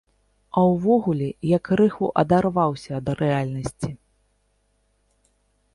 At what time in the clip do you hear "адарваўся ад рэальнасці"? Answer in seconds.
2.23-3.95